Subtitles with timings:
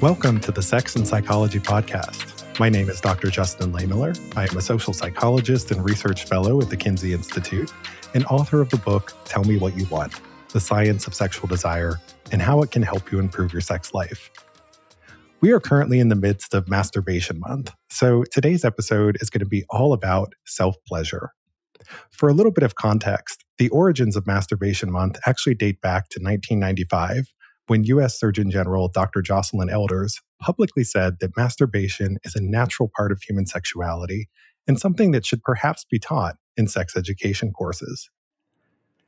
[0.00, 2.56] Welcome to the Sex and Psychology Podcast.
[2.60, 3.30] My name is Dr.
[3.30, 4.16] Justin Lehmiller.
[4.36, 7.72] I am a social psychologist and research fellow at the Kinsey Institute
[8.14, 10.14] and author of the book Tell Me What You Want
[10.52, 11.96] The Science of Sexual Desire
[12.30, 14.30] and How It Can Help You Improve Your Sex Life.
[15.40, 19.46] We are currently in the midst of Masturbation Month, so today's episode is going to
[19.46, 21.32] be all about self pleasure.
[22.12, 26.20] For a little bit of context, the origins of Masturbation Month actually date back to
[26.22, 27.34] 1995
[27.68, 28.18] when U.S.
[28.18, 29.22] Surgeon General Dr.
[29.22, 34.28] Joycelyn Elders publicly said that masturbation is a natural part of human sexuality
[34.66, 38.10] and something that should perhaps be taught in sex education courses.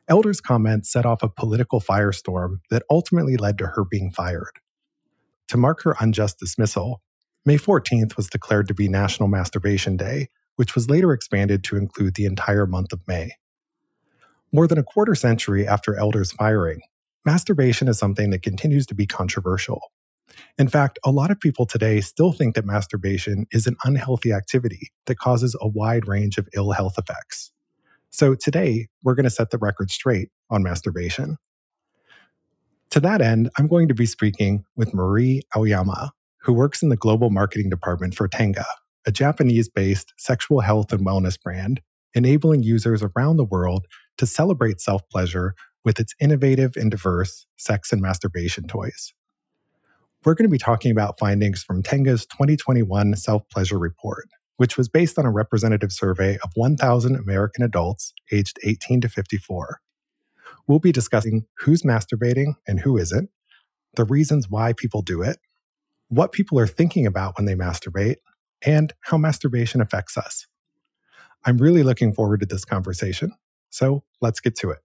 [0.08, 4.60] Elders' comments set off a political firestorm that ultimately led to her being fired.
[5.48, 7.02] To mark her unjust dismissal,
[7.46, 12.14] May 14th was declared to be National Masturbation Day, which was later expanded to include
[12.14, 13.32] the entire month of May.
[14.52, 16.82] More than a quarter century after Elders' firing,
[17.24, 19.80] masturbation is something that continues to be controversial.
[20.58, 24.90] In fact, a lot of people today still think that masturbation is an unhealthy activity
[25.06, 27.52] that causes a wide range of ill health effects.
[28.10, 31.36] So today, we're going to set the record straight on masturbation.
[32.90, 36.96] To that end, I'm going to be speaking with Marie Aoyama, who works in the
[36.96, 38.66] global marketing department for Tenga,
[39.06, 41.80] a Japanese based sexual health and wellness brand,
[42.14, 43.86] enabling users around the world
[44.18, 49.12] to celebrate self pleasure with its innovative and diverse sex and masturbation toys.
[50.24, 54.88] We're going to be talking about findings from Tenga's 2021 Self Pleasure Report, which was
[54.88, 59.80] based on a representative survey of 1,000 American adults aged 18 to 54.
[60.66, 63.30] We'll be discussing who's masturbating and who isn't,
[63.94, 65.38] the reasons why people do it,
[66.08, 68.16] what people are thinking about when they masturbate,
[68.62, 70.46] and how masturbation affects us.
[71.46, 73.32] I'm really looking forward to this conversation,
[73.70, 74.80] so let's get to it.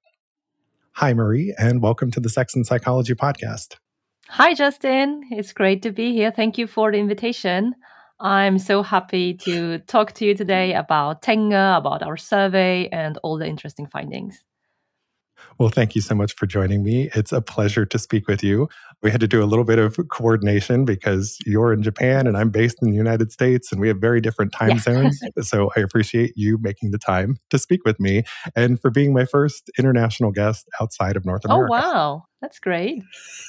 [1.00, 3.76] Hi, Marie, and welcome to the Sex and Psychology Podcast.
[4.30, 5.24] Hi, Justin.
[5.30, 6.32] It's great to be here.
[6.32, 7.76] Thank you for the invitation.
[8.22, 13.38] I'm so happy to talk to you today about Tenga, about our survey, and all
[13.38, 14.45] the interesting findings.
[15.58, 17.10] Well, thank you so much for joining me.
[17.16, 18.68] It's a pleasure to speak with you.
[19.02, 22.50] We had to do a little bit of coordination because you're in Japan and I'm
[22.50, 24.80] based in the United States and we have very different time yeah.
[24.80, 25.20] zones.
[25.42, 28.24] So I appreciate you making the time to speak with me
[28.56, 31.74] and for being my first international guest outside of North oh, America.
[31.74, 32.24] Oh, wow.
[32.42, 33.02] That's great.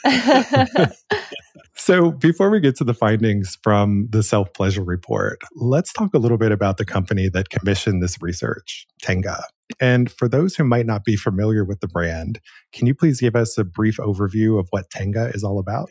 [1.77, 6.19] so, before we get to the findings from the self pleasure report, let's talk a
[6.19, 9.43] little bit about the company that commissioned this research, Tenga.
[9.81, 12.41] And for those who might not be familiar with the brand,
[12.73, 15.91] can you please give us a brief overview of what Tenga is all about?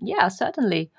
[0.00, 0.90] Yeah, certainly.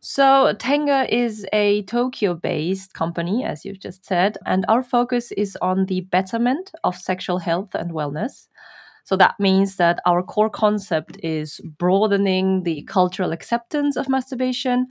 [0.00, 5.58] So, Tenga is a Tokyo based company, as you've just said, and our focus is
[5.60, 8.46] on the betterment of sexual health and wellness.
[9.06, 14.88] So that means that our core concept is broadening the cultural acceptance of masturbation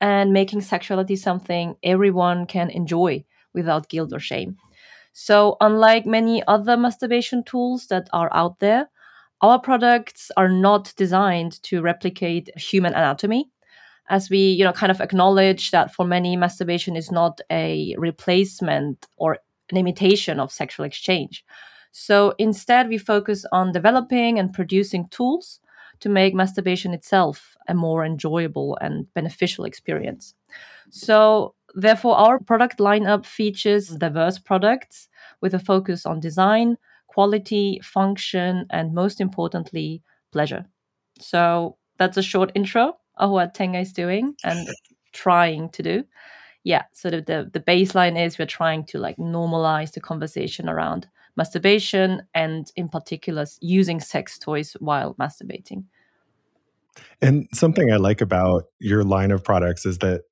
[0.00, 4.56] and making sexuality something everyone can enjoy without guilt or shame.
[5.18, 8.90] So, unlike many other masturbation tools that are out there,
[9.40, 13.50] our products are not designed to replicate human anatomy
[14.08, 19.06] as we you know kind of acknowledge that for many masturbation is not a replacement
[19.16, 19.38] or
[19.70, 21.44] an imitation of sexual exchange
[21.92, 25.60] so instead, we focus on developing and producing tools
[26.00, 30.34] to make masturbation itself a more enjoyable and beneficial experience.
[30.90, 35.08] So, therefore, our product lineup features diverse products
[35.40, 36.76] with a focus on design,
[37.06, 40.66] quality, function, and most importantly, pleasure.
[41.20, 44.68] So, that's a short intro of what Tenga is doing and
[45.12, 46.04] trying to do.
[46.64, 51.06] Yeah, so the, the, the baseline is we're trying to like normalize the conversation around
[51.36, 55.84] masturbation and in particular using sex toys while masturbating
[57.20, 60.22] and something i like about your line of products is that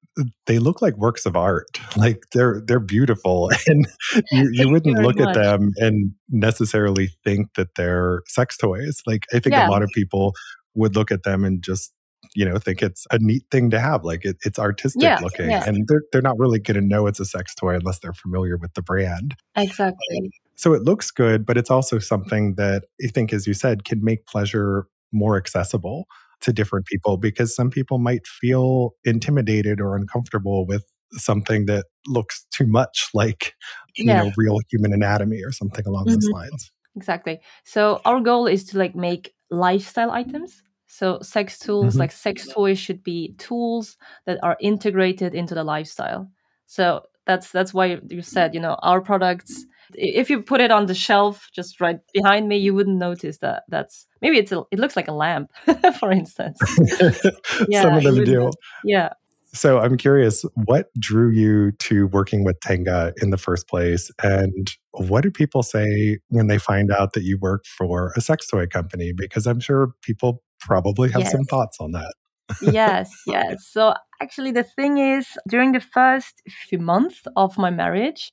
[0.46, 3.86] they look like works of art like they're they're beautiful and
[4.30, 5.28] you, you wouldn't look much.
[5.28, 9.68] at them and necessarily think that they're sex toys like i think yeah.
[9.68, 10.32] a lot of people
[10.74, 11.92] would look at them and just
[12.34, 15.50] you know think it's a neat thing to have like it, it's artistic yeah, looking
[15.50, 15.64] yeah.
[15.66, 18.56] and they're, they're not really going to know it's a sex toy unless they're familiar
[18.56, 23.32] with the brand exactly so it looks good, but it's also something that I think,
[23.32, 26.06] as you said, can make pleasure more accessible
[26.44, 32.46] to different people because some people might feel intimidated or uncomfortable with something that looks
[32.52, 33.54] too much like
[33.96, 36.14] you know real human anatomy or something along mm-hmm.
[36.14, 36.70] those lines.
[36.96, 37.40] Exactly.
[37.64, 40.62] So our goal is to like make lifestyle items.
[40.86, 42.00] So sex tools mm-hmm.
[42.00, 43.96] like sex toys should be tools
[44.26, 46.30] that are integrated into the lifestyle.
[46.66, 50.86] So that's that's why you said you know our products If you put it on
[50.86, 53.64] the shelf just right behind me, you wouldn't notice that.
[53.68, 55.50] That's maybe it's a, it looks like a lamp,
[56.00, 56.58] for instance.
[57.68, 58.50] yeah, Some of them do.
[58.84, 59.10] Yeah.
[59.52, 64.10] So I'm curious, what drew you to working with Tenga in the first place?
[64.22, 68.48] And what do people say when they find out that you work for a sex
[68.48, 69.12] toy company?
[69.16, 71.32] Because I'm sure people probably have yes.
[71.32, 72.14] some thoughts on that.
[72.62, 73.66] Yes, yes.
[73.66, 78.32] So actually, the thing is, during the first few months of my marriage,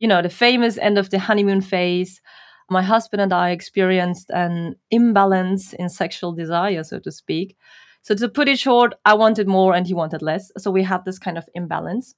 [0.00, 2.20] you know, the famous end of the honeymoon phase,
[2.70, 7.56] my husband and I experienced an imbalance in sexual desire, so to speak.
[8.02, 10.50] So to put it short, I wanted more and he wanted less.
[10.58, 12.14] So we had this kind of imbalance.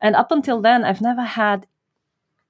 [0.00, 1.66] And up until then, I've never had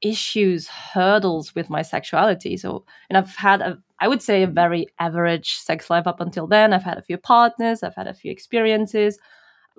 [0.00, 2.56] issues, hurdles with my sexuality.
[2.56, 6.46] So, and I've had a, I would say, a very average sex life up until
[6.46, 6.72] then.
[6.72, 9.18] I've had a few partners, I've had a few experiences.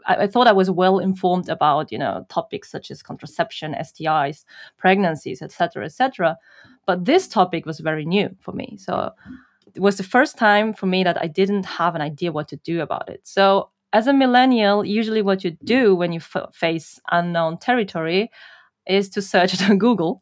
[0.07, 4.45] I, I thought I was well informed about, you know, topics such as contraception, STIs,
[4.77, 6.38] pregnancies, etc., etc.
[6.86, 8.77] But this topic was very new for me.
[8.77, 9.12] So
[9.75, 12.57] it was the first time for me that I didn't have an idea what to
[12.57, 13.22] do about it.
[13.24, 18.30] So, as a millennial, usually what you do when you f- face unknown territory
[18.88, 20.22] is to search it on Google.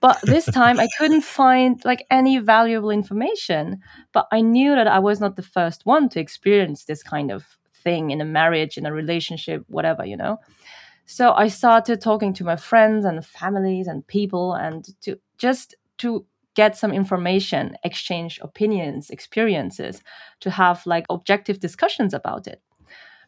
[0.00, 3.80] but this time I couldn't find like any valuable information.
[4.12, 7.44] But I knew that I was not the first one to experience this kind of
[7.74, 10.38] thing in a marriage, in a relationship, whatever, you know.
[11.06, 16.26] So I started talking to my friends and families and people and to just to
[16.54, 20.02] get some information, exchange opinions, experiences,
[20.40, 22.60] to have like objective discussions about it.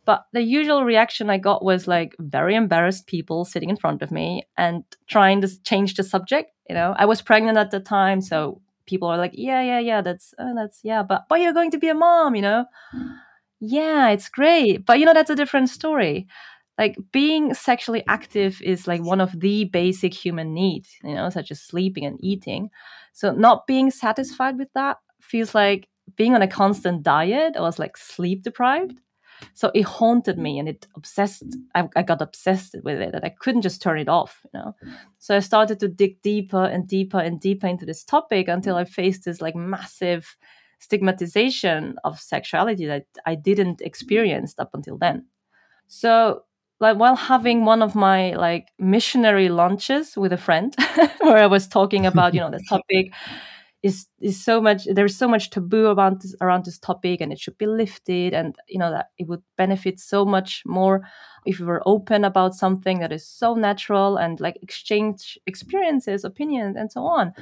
[0.08, 4.10] But the usual reaction I got was like very embarrassed people sitting in front of
[4.10, 6.50] me and trying to change the subject.
[6.66, 10.00] You know, I was pregnant at the time, so people are like, "Yeah, yeah, yeah,
[10.00, 12.64] that's uh, that's yeah, but but you're going to be a mom," you know.
[13.60, 16.26] Yeah, it's great, but you know that's a different story
[16.78, 21.50] like being sexually active is like one of the basic human needs you know such
[21.50, 22.70] as sleeping and eating
[23.12, 27.80] so not being satisfied with that feels like being on a constant diet or was
[27.80, 29.00] like sleep deprived
[29.54, 31.44] so it haunted me and it obsessed
[31.74, 34.74] I, I got obsessed with it and i couldn't just turn it off you know?
[35.18, 38.84] So i started to dig deeper and deeper and deeper into this topic until i
[38.84, 40.36] faced this like massive
[40.80, 45.26] stigmatization of sexuality that i didn't experience up until then.
[45.88, 46.44] So
[46.80, 50.74] like while having one of my like missionary lunches with a friend
[51.20, 53.12] where i was talking about you know the topic
[53.82, 57.38] is is so much there's so much taboo about this, around this topic and it
[57.38, 61.02] should be lifted and you know that it would benefit so much more
[61.46, 66.76] if we were open about something that is so natural and like exchange experiences opinions
[66.76, 67.32] and so on.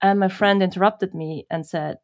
[0.00, 1.98] And my friend interrupted me and said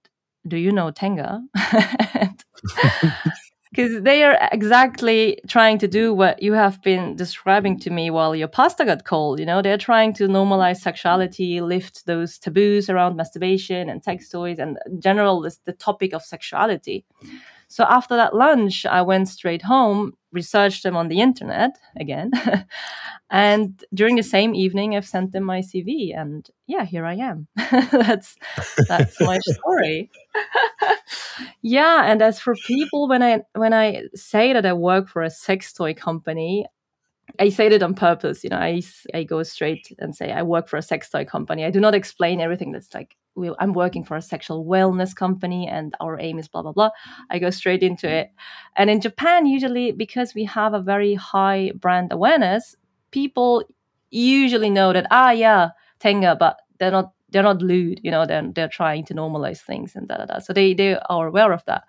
[0.46, 1.42] do you know tenga
[3.70, 8.34] because they are exactly trying to do what you have been describing to me while
[8.34, 9.38] your pasta got cold.
[9.38, 14.58] You know, they're trying to normalize sexuality, lift those taboos around masturbation and sex toys,
[14.58, 17.04] and general this, the topic of sexuality.
[17.68, 22.30] So after that lunch, I went straight home, researched them on the internet again,
[23.30, 27.48] and during the same evening, I've sent them my CV, and yeah, here I am.
[27.92, 28.36] that's
[28.88, 30.10] that's my story.
[31.62, 35.30] yeah, and as for people, when I when I say that I work for a
[35.30, 36.66] sex toy company,
[37.38, 38.44] I say it on purpose.
[38.44, 38.82] You know, I
[39.14, 41.64] I go straight and say I work for a sex toy company.
[41.64, 45.68] I do not explain everything that's like we, I'm working for a sexual wellness company
[45.68, 46.90] and our aim is blah, blah, blah.
[47.30, 48.30] I go straight into it.
[48.76, 52.74] And in Japan, usually because we have a very high brand awareness,
[53.10, 53.64] people
[54.10, 55.70] usually know that, ah, yeah,
[56.00, 57.12] Tenga, but they're not.
[57.30, 58.24] They're not lewd, you know.
[58.24, 60.38] They're they're trying to normalize things and da da da.
[60.38, 61.84] So they they are aware of that.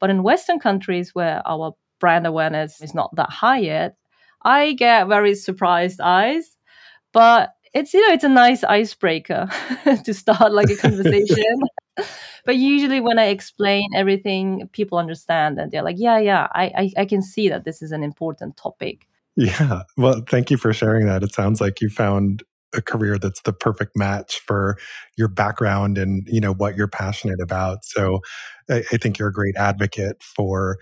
[0.00, 3.96] But in Western countries where our brand awareness is not that high yet,
[4.42, 6.58] I get very surprised eyes.
[7.12, 9.48] But it's you know it's a nice icebreaker
[10.04, 11.60] to start like a conversation.
[12.44, 16.92] But usually when i explain everything people understand and they're like yeah yeah I, I,
[17.02, 19.06] I can see that this is an important topic.
[19.36, 19.82] Yeah.
[19.96, 21.22] Well thank you for sharing that.
[21.22, 22.42] It sounds like you found
[22.74, 24.78] a career that's the perfect match for
[25.16, 27.84] your background and you know what you're passionate about.
[27.84, 28.20] So
[28.68, 30.78] i, I think you're a great advocate for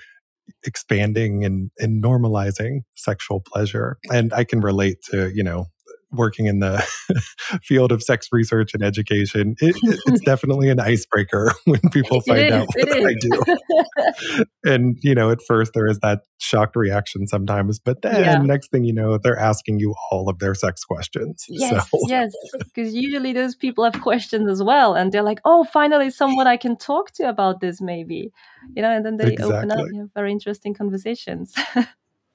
[0.65, 3.99] expanding and, and normalizing sexual pleasure.
[4.11, 5.67] And i can relate to you know
[6.13, 6.85] working in the
[7.63, 9.77] field of sex research and education, it,
[10.07, 14.45] it's definitely an icebreaker when people find is, out what I do.
[14.65, 18.39] and, you know, at first there is that shocked reaction sometimes, but then yeah.
[18.39, 21.45] next thing you know, they're asking you all of their sex questions.
[21.49, 21.99] Yes, so.
[22.07, 22.33] yes.
[22.59, 24.95] Because usually those people have questions as well.
[24.95, 28.31] And they're like, oh, finally someone I can talk to about this, maybe.
[28.75, 29.57] You know, and then they exactly.
[29.57, 31.55] open up you know, very interesting conversations.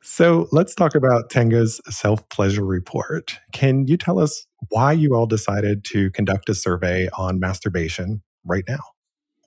[0.07, 3.39] So let's talk about Tenga's self pleasure report.
[3.51, 8.63] Can you tell us why you all decided to conduct a survey on masturbation right
[8.67, 8.79] now.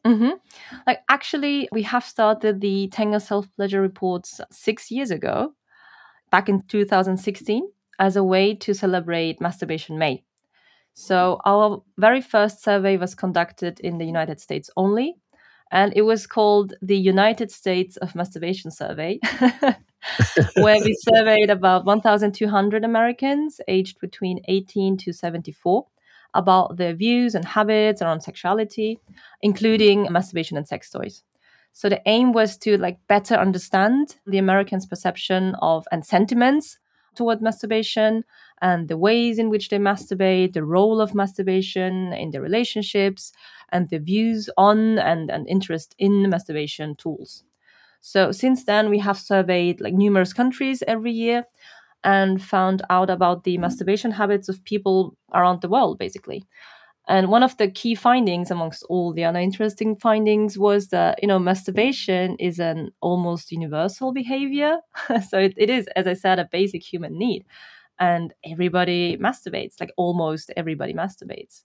[0.05, 0.31] Mm-hmm.
[0.87, 5.55] Like, actually, we have started the Tenga Self Pleasure Reports six years ago,
[6.31, 10.25] back in 2016, as a way to celebrate Masturbation May.
[10.95, 15.17] So, our very first survey was conducted in the United States only,
[15.71, 19.19] and it was called the United States of Masturbation Survey,
[20.57, 25.87] where we surveyed about 1,200 Americans aged between 18 to 74
[26.35, 28.99] about their views and habits around sexuality,
[29.43, 31.23] including masturbation and sex toys.
[31.73, 36.79] So the aim was to like better understand the Americans' perception of and sentiments
[37.15, 38.25] toward masturbation
[38.61, 43.33] and the ways in which they masturbate, the role of masturbation in their relationships,
[43.71, 47.45] and the views on and, and interest in masturbation tools.
[48.01, 51.45] So since then, we have surveyed like numerous countries every year
[52.05, 56.45] and found out about the masturbation habits of people around the world, basically.
[57.09, 61.27] And one of the key findings, amongst all the other interesting findings, was that you
[61.27, 64.77] know masturbation is an almost universal behavior.
[65.29, 67.47] so it, it is, as I said, a basic human need,
[67.99, 69.81] and everybody masturbates.
[69.81, 71.65] Like almost everybody masturbates.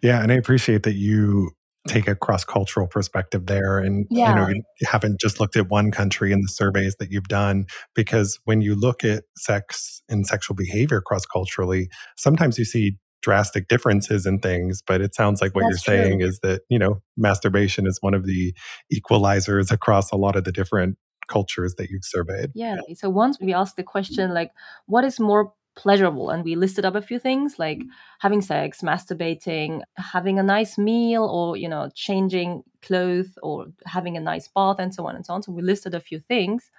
[0.00, 1.50] Yeah, and I appreciate that you
[1.86, 4.30] take a cross-cultural perspective there and yeah.
[4.30, 7.66] you know you haven't just looked at one country in the surveys that you've done
[7.94, 14.26] because when you look at sex and sexual behavior cross-culturally sometimes you see drastic differences
[14.26, 17.86] in things but it sounds like what That's you're saying is that you know masturbation
[17.86, 18.54] is one of the
[18.92, 20.96] equalizers across a lot of the different
[21.28, 24.50] cultures that you've surveyed yeah so once we asked the question like
[24.86, 27.80] what is more pleasurable and we listed up a few things like
[28.18, 34.20] having sex masturbating having a nice meal or you know changing clothes or having a
[34.20, 35.42] nice bath and so on and so on.
[35.42, 36.70] So we listed a few things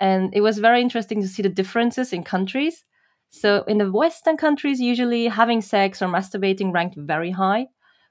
[0.00, 2.84] and it was very interesting to see the differences in countries.
[3.30, 7.66] So in the western countries usually having sex or masturbating ranked very high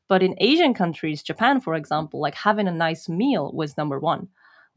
[0.07, 4.27] but in asian countries japan for example like having a nice meal was number one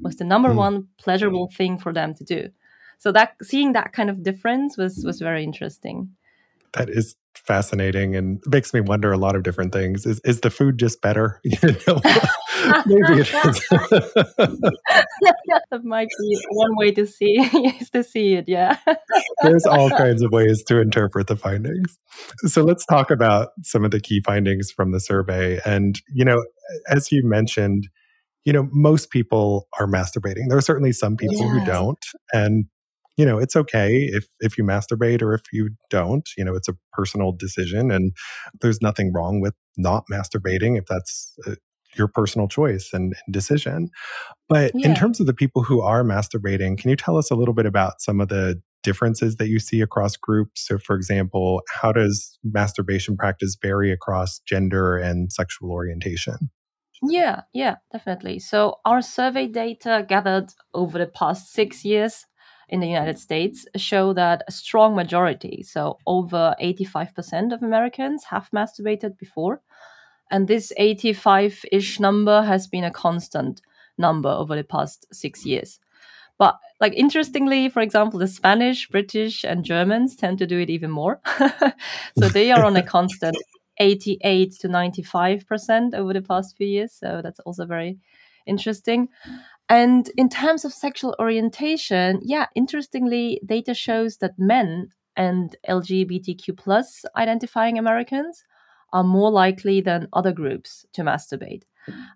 [0.00, 0.57] was the number mm.
[0.57, 2.49] one pleasurable thing for them to do
[2.99, 5.25] so that seeing that kind of difference was was mm-hmm.
[5.25, 6.11] very interesting.
[6.75, 10.05] That is fascinating and makes me wonder a lot of different things.
[10.05, 11.40] Is is the food just better?
[12.87, 13.69] Maybe it is.
[15.71, 17.37] That might be one way to see
[17.81, 18.78] is to see it yeah.
[19.43, 21.99] There's all kinds of ways to interpret the findings.
[22.47, 25.61] So let's talk about some of the key findings from the survey.
[25.64, 26.45] And you know
[26.88, 27.88] as you mentioned
[28.45, 30.49] you know most people are masturbating.
[30.49, 31.49] There are certainly some people yeah.
[31.49, 32.05] who don't.
[32.33, 32.67] And
[33.18, 36.68] you know it's okay if if you masturbate or if you don't you know it's
[36.68, 38.12] a personal decision and
[38.62, 41.54] there's nothing wrong with not masturbating if that's uh,
[41.96, 43.90] your personal choice and, and decision
[44.48, 44.88] but yeah.
[44.88, 47.66] in terms of the people who are masturbating can you tell us a little bit
[47.66, 52.38] about some of the differences that you see across groups so for example how does
[52.44, 56.50] masturbation practice vary across gender and sexual orientation
[57.00, 58.40] yeah, yeah, definitely.
[58.40, 62.26] So our survey data gathered over the past six years
[62.68, 68.50] in the United States show that a strong majority, so over 85% of Americans, have
[68.50, 69.62] masturbated before.
[70.30, 73.62] And this 85 ish number has been a constant
[73.96, 75.80] number over the past six years.
[76.38, 80.90] But, like, interestingly, for example, the Spanish, British, and Germans tend to do it even
[80.90, 81.20] more.
[82.18, 83.37] so they are on a constant
[83.78, 86.92] 88 to 95% over the past few years.
[86.92, 87.98] So that's also very
[88.46, 89.08] interesting.
[89.68, 97.04] And in terms of sexual orientation, yeah, interestingly, data shows that men and LGBTQ plus
[97.16, 98.44] identifying Americans
[98.92, 101.64] are more likely than other groups to masturbate.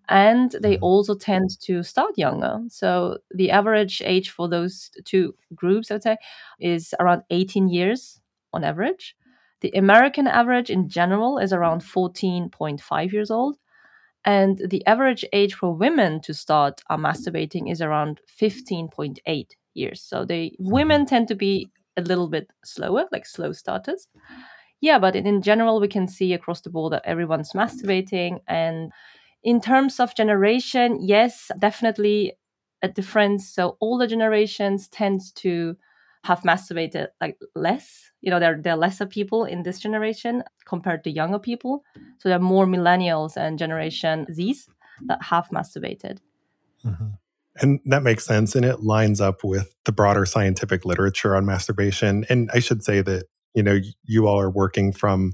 [0.08, 0.84] And they mm-hmm.
[0.84, 2.60] also tend to start younger.
[2.68, 6.16] So the average age for those two groups, I would say,
[6.60, 8.20] is around 18 years
[8.52, 9.16] on average.
[9.60, 13.56] The American average in general is around 14.5 years old.
[14.24, 20.02] And the average age for women to start uh, masturbating is around 15.8 years.
[20.02, 24.06] So the women tend to be a little bit slower, like slow starters.
[24.80, 28.40] Yeah, but in general, we can see across the board that everyone's masturbating.
[28.48, 28.92] And
[29.44, 32.34] in terms of generation, yes, definitely
[32.82, 33.48] a difference.
[33.48, 35.76] So older generations tend to
[36.24, 41.04] have masturbated like less you know there, there are lesser people in this generation compared
[41.04, 41.84] to younger people.
[42.18, 44.68] So there are more millennials and generation z's
[45.06, 46.18] that have masturbated.
[46.84, 47.10] Mm-hmm.
[47.60, 52.24] and that makes sense and it lines up with the broader scientific literature on masturbation.
[52.28, 55.32] And i should say that you know you all are working from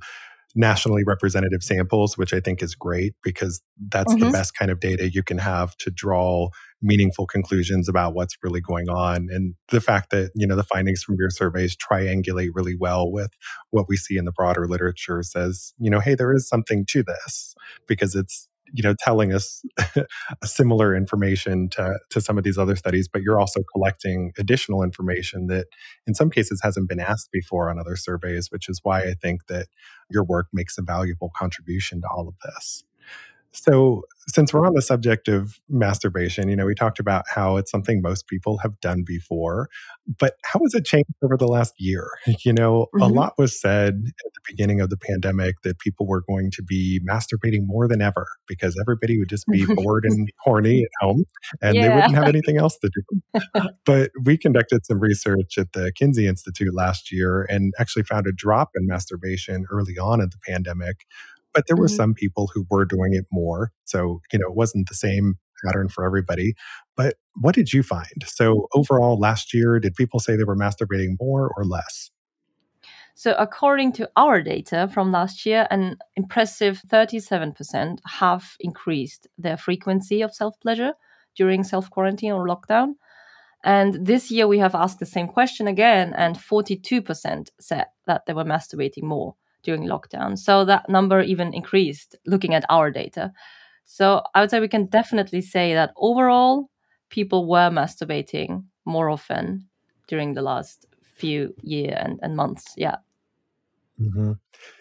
[0.55, 4.27] nationally representative samples, which I think is great because that's mm-hmm.
[4.27, 6.49] the best kind of data you can have to draw
[6.81, 9.29] meaningful conclusions about what's really going on.
[9.31, 13.31] And the fact that, you know, the findings from your surveys triangulate really well with
[13.71, 17.03] what we see in the broader literature says, you know, hey, there is something to
[17.03, 17.55] this
[17.87, 19.63] because it's you know telling us
[20.45, 25.47] similar information to to some of these other studies but you're also collecting additional information
[25.47, 25.67] that
[26.07, 29.47] in some cases hasn't been asked before on other surveys which is why i think
[29.49, 29.67] that
[30.11, 32.85] your work makes a valuable contribution to all of this
[33.53, 37.71] so, since we're on the subject of masturbation, you know, we talked about how it's
[37.71, 39.71] something most people have done before,
[40.19, 42.11] but how has it changed over the last year?
[42.45, 43.03] You know, mm-hmm.
[43.03, 46.63] a lot was said at the beginning of the pandemic that people were going to
[46.63, 51.25] be masturbating more than ever because everybody would just be bored and horny at home
[51.61, 51.83] and yeah.
[51.83, 53.41] they wouldn't have anything else to do.
[53.85, 58.33] but we conducted some research at the Kinsey Institute last year and actually found a
[58.33, 61.07] drop in masturbation early on in the pandemic
[61.59, 61.97] but there were mm-hmm.
[61.97, 63.73] some people who were doing it more.
[63.85, 66.55] So, you know, it wasn't the same pattern for everybody.
[66.97, 68.23] But what did you find?
[68.27, 72.13] So, overall, last year, did people say they were masturbating more or less?
[73.17, 80.23] So, according to our data from last year, an impressive 37% have increased their frequency
[80.23, 80.93] of self pleasure
[81.35, 82.93] during self quarantine or lockdown.
[83.65, 88.33] And this year, we have asked the same question again, and 42% said that they
[88.33, 89.35] were masturbating more
[89.69, 90.39] during lockdown.
[90.39, 93.33] So that number even increased looking at our data.
[93.85, 96.71] So I would say we can definitely say that overall,
[97.11, 99.69] people were masturbating more often
[100.07, 102.65] during the last few year and, and months.
[102.79, 102.97] Yeah.
[104.01, 104.33] Mm-hmm.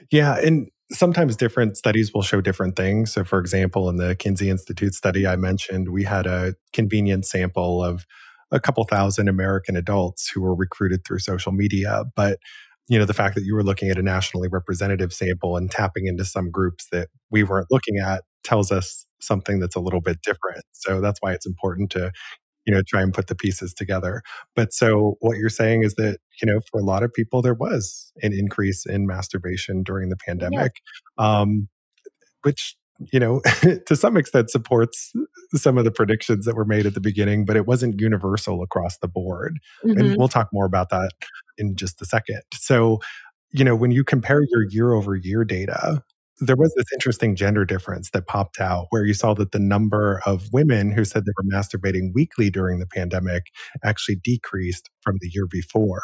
[0.10, 0.38] Yeah.
[0.38, 3.12] And sometimes different studies will show different things.
[3.12, 7.84] So, for example, in the Kinsey Institute study I mentioned, we had a convenient sample
[7.84, 8.06] of
[8.51, 12.06] a couple thousand American adults who were recruited through social media.
[12.15, 12.39] But
[12.88, 16.08] you know the fact that you were looking at a nationally representative sample and tapping
[16.08, 20.22] into some groups that we weren't looking at tells us something that's a little bit
[20.22, 22.12] different so that's why it's important to
[22.65, 24.22] you know try and put the pieces together
[24.56, 27.53] but so what you're saying is that you know for a lot of people there
[27.53, 30.74] was an increase in masturbation during the pandemic
[31.17, 31.39] yeah.
[31.39, 31.67] um,
[32.44, 32.75] which
[33.12, 33.41] you know
[33.86, 35.13] to some extent supports
[35.56, 38.98] some of the predictions that were made at the beginning but it wasn't universal across
[39.00, 39.98] the board mm-hmm.
[39.98, 41.12] and we'll talk more about that
[41.57, 42.41] in just a second.
[42.53, 43.00] So,
[43.51, 46.03] you know, when you compare your year over year data,
[46.39, 50.22] there was this interesting gender difference that popped out where you saw that the number
[50.25, 53.43] of women who said they were masturbating weekly during the pandemic
[53.83, 56.03] actually decreased from the year before.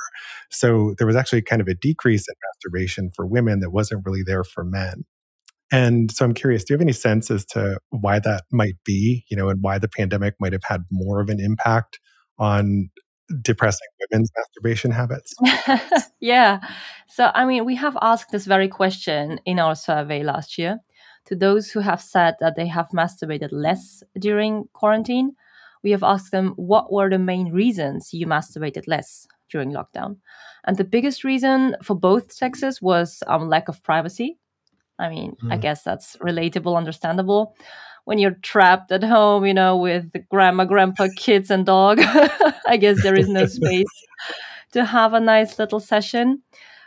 [0.50, 4.24] So there was actually kind of a decrease in masturbation for women that wasn't really
[4.24, 5.04] there for men.
[5.72, 9.26] And so I'm curious, do you have any sense as to why that might be,
[9.30, 12.00] you know, and why the pandemic might have had more of an impact
[12.40, 12.90] on
[13.42, 15.34] depressing women's masturbation habits?
[16.20, 16.60] yeah.
[17.08, 20.80] So, I mean, we have asked this very question in our survey last year
[21.26, 25.36] to those who have said that they have masturbated less during quarantine.
[25.84, 30.18] We have asked them what were the main reasons you masturbated less during lockdown.
[30.66, 34.38] And the biggest reason for both sexes was um, lack of privacy.
[35.00, 35.52] I mean, mm.
[35.52, 35.62] I hmm.
[35.62, 37.56] guess that's relatable, understandable
[38.06, 42.00] when you're trapped at home, you know, with grandma, grandpa, kids, and dog.
[42.68, 43.86] I guess there is no space
[44.74, 46.44] to have a nice little session.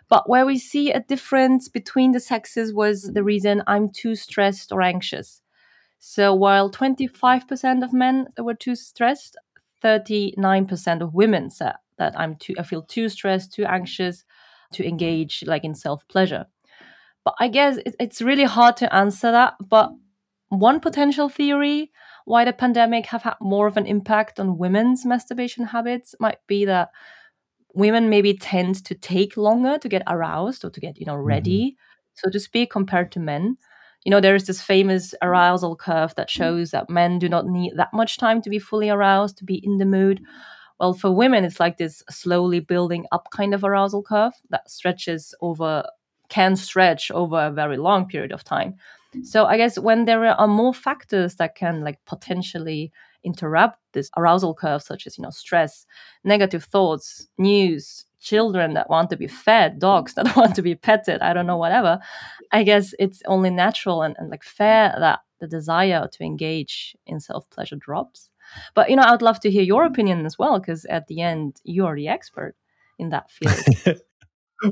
[0.08, 4.70] But where we see a difference between the sexes was the reason I'm too stressed
[4.70, 5.42] or anxious.
[5.98, 9.36] So while 25% of men were too stressed,
[9.82, 14.24] 39% of women said that I'm too I feel too stressed, too anxious
[14.72, 16.46] to engage like in self-pleasure.
[17.24, 19.90] But I guess it's really hard to answer that, but
[20.60, 21.90] one potential theory
[22.26, 26.64] why the pandemic have had more of an impact on women's masturbation habits might be
[26.64, 26.90] that
[27.72, 31.70] women maybe tend to take longer to get aroused or to get you know ready
[31.70, 32.14] mm-hmm.
[32.14, 33.56] so to speak compared to men.
[34.04, 37.74] You know there is this famous arousal curve that shows that men do not need
[37.76, 40.20] that much time to be fully aroused to be in the mood.
[40.80, 45.34] Well for women it's like this slowly building up kind of arousal curve that stretches
[45.40, 45.84] over
[46.28, 48.74] can stretch over a very long period of time
[49.22, 52.92] so I guess when there are more factors that can like potentially
[53.24, 55.86] interrupt this arousal curve, such as you know stress,
[56.24, 61.20] negative thoughts, news, children that want to be fed, dogs that want to be petted,
[61.20, 61.98] I don't know, whatever.
[62.52, 67.20] I guess it's only natural and, and like fair that the desire to engage in
[67.20, 68.30] self pleasure drops.
[68.74, 71.60] But you know, I'd love to hear your opinion as well, because at the end,
[71.64, 72.54] you're the expert
[72.98, 74.00] in that field.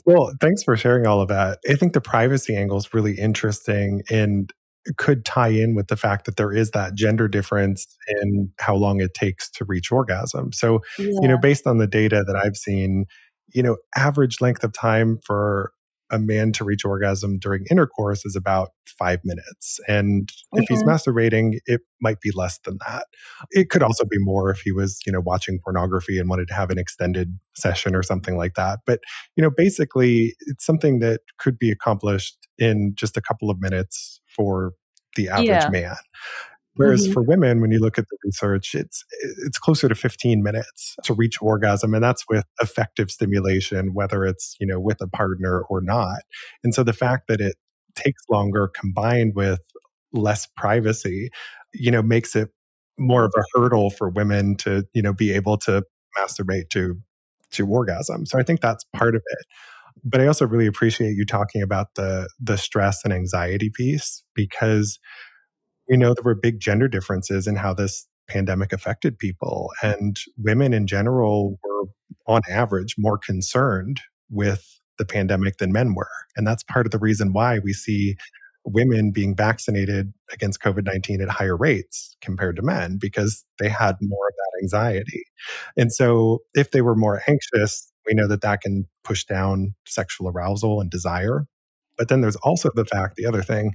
[0.05, 1.59] well, thanks for sharing all of that.
[1.69, 4.53] I think the privacy angle is really interesting and
[4.99, 7.87] could tie in with the fact that there is that gender difference
[8.21, 10.53] in how long it takes to reach orgasm.
[10.53, 11.07] So, yeah.
[11.23, 13.07] you know, based on the data that I've seen,
[13.55, 15.73] you know, average length of time for
[16.15, 19.81] a man to reach orgasm during intercourse is about five minutes.
[19.89, 20.63] And mm-hmm.
[20.63, 20.91] if he's mm-hmm.
[20.91, 23.07] masturbating, it might be less than that.
[23.51, 26.55] It could also be more if he was, you know, watching pornography and wanted to
[26.55, 28.81] have an extended session or something like that.
[28.87, 29.01] But,
[29.37, 34.21] you know, basically, it's something that could be accomplished in just a couple of minutes
[34.27, 34.73] for
[35.17, 35.69] the average yeah.
[35.71, 35.97] man.
[36.77, 37.13] Whereas mm-hmm.
[37.13, 39.05] for women, when you look at the research, it's
[39.47, 44.57] it's closer to 15 minutes to reach orgasm, and that's with effective stimulation, whether it's
[44.59, 46.23] you know with a partner or not.
[46.65, 47.57] And so the fact that it
[47.95, 49.61] takes longer, combined with
[50.13, 51.31] less privacy,
[51.73, 52.51] you know, makes it
[52.99, 55.85] more of a hurdle for women to you know be able to
[56.19, 56.97] masturbate to
[57.53, 58.27] to orgasm.
[58.27, 59.47] So I think that's part of it.
[60.05, 64.99] But I also really appreciate you talking about the the stress and anxiety piece because
[65.89, 69.71] we know there were big gender differences in how this pandemic affected people.
[69.83, 71.85] And women in general were,
[72.27, 76.09] on average, more concerned with the pandemic than men were.
[76.37, 78.17] And that's part of the reason why we see
[78.65, 83.97] women being vaccinated against COVID 19 at higher rates compared to men because they had
[84.01, 85.25] more of that anxiety.
[85.77, 90.29] And so, if they were more anxious, we know that that can push down sexual
[90.29, 91.47] arousal and desire.
[91.99, 93.73] But then there's also the fact, the other thing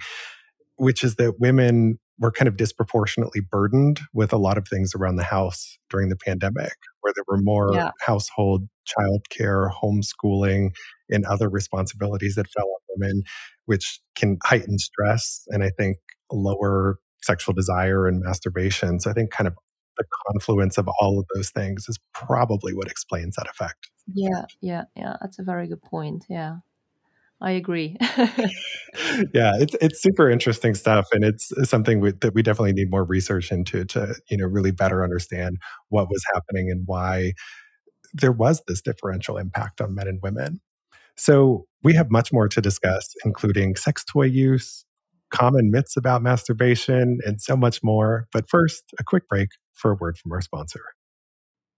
[0.80, 5.16] which is that women were kind of disproportionately burdened with a lot of things around
[5.16, 7.92] the house during the pandemic, where there were more yeah.
[8.02, 10.70] household childcare, homeschooling,
[11.10, 13.24] and other responsibilities that fell on women,
[13.66, 15.98] which can heighten stress and I think
[16.32, 19.00] lower sexual desire and masturbation.
[19.00, 19.54] So I think kind of
[19.98, 23.90] the confluence of all of those things is probably what explains that effect.
[24.14, 25.18] Yeah, yeah, yeah.
[25.22, 26.26] That's a very good point.
[26.30, 26.58] Yeah.
[27.42, 27.96] I agree.
[28.02, 33.06] yeah, it's it's super interesting stuff, and it's something we, that we definitely need more
[33.06, 37.34] research into to you know really better understand what was happening and why
[38.14, 40.60] there was this differential impact on men and women.
[41.16, 44.86] So we have much more to discuss, including sex toy use,
[45.32, 48.28] common myths about masturbation, and so much more.
[48.34, 50.82] But first, a quick break for a word from our sponsor.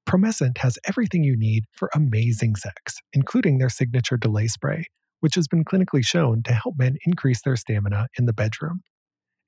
[0.08, 4.86] Promescent has everything you need for amazing sex, including their signature delay spray
[5.22, 8.82] which has been clinically shown to help men increase their stamina in the bedroom.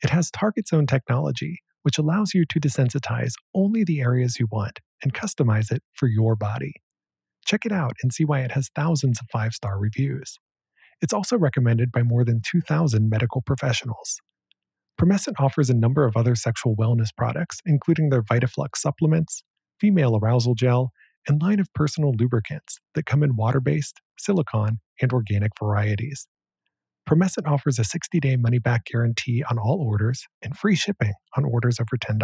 [0.02, 4.80] It has target zone technology, which allows you to desensitize only the areas you want
[5.04, 6.74] and customize it for your body.
[7.46, 10.40] Check it out and see why it has thousands of five star reviews.
[11.02, 14.22] It's also recommended by more than 2,000 medical professionals.
[15.00, 19.44] Promescent offers a number of other sexual wellness products, including their VitaFlux supplements,
[19.80, 20.92] female arousal gel,
[21.28, 26.28] and line of personal lubricants that come in water based, silicone, and organic varieties.
[27.08, 31.46] Promescent offers a 60 day money back guarantee on all orders and free shipping on
[31.46, 32.20] orders over $10.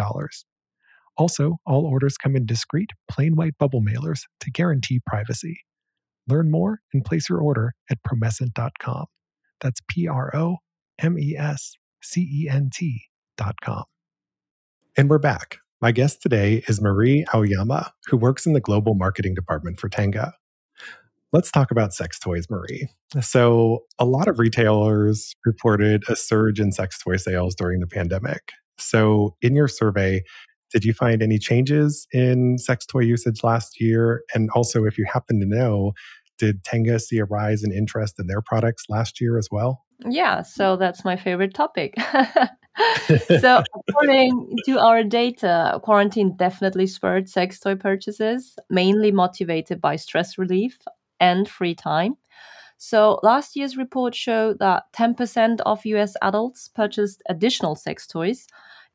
[1.16, 5.60] Also, all orders come in discreet, plain white bubble mailers to guarantee privacy.
[6.26, 9.06] Learn more and place your order at promescent.com.
[9.60, 10.58] That's P R O
[10.98, 13.84] M E S C E N T.com.
[14.96, 15.58] And we're back.
[15.82, 20.34] My guest today is Marie Aoyama, who works in the global marketing department for Tenga.
[21.32, 22.86] Let's talk about sex toys, Marie.
[23.22, 28.52] So, a lot of retailers reported a surge in sex toy sales during the pandemic.
[28.76, 30.22] So, in your survey,
[30.70, 34.22] did you find any changes in sex toy usage last year?
[34.34, 35.92] And also, if you happen to know,
[36.36, 39.86] did Tenga see a rise in interest in their products last year as well?
[40.06, 41.94] Yeah, so that's my favorite topic.
[43.40, 50.38] so, according to our data, quarantine definitely spurred sex toy purchases, mainly motivated by stress
[50.38, 50.78] relief
[51.18, 52.16] and free time.
[52.78, 58.46] So, last year's report showed that 10% of US adults purchased additional sex toys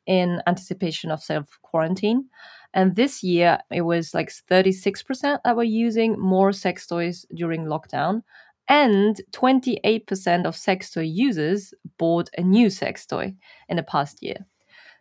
[0.07, 2.25] in anticipation of self quarantine.
[2.73, 8.23] And this year, it was like 36% that were using more sex toys during lockdown.
[8.67, 13.35] And 28% of sex toy users bought a new sex toy
[13.69, 14.45] in the past year.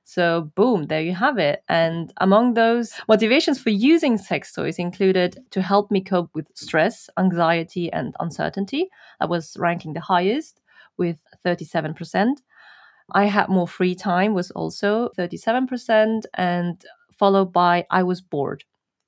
[0.07, 1.63] So, boom, there you have it.
[1.67, 7.09] And among those motivations for using sex toys included to help me cope with stress,
[7.19, 8.91] anxiety, and uncertainty.
[9.19, 10.61] I was ranking the highest
[10.99, 12.35] with 37%.
[13.13, 16.85] I had more free time was also 37%, and
[17.17, 18.65] followed by I was bored